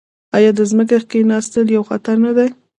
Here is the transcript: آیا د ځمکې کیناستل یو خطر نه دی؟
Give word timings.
آیا 0.37 0.51
د 0.57 0.61
ځمکې 0.71 0.97
کیناستل 1.11 1.65
یو 1.75 1.83
خطر 1.89 2.15
نه 2.25 2.31
دی؟ 2.37 2.47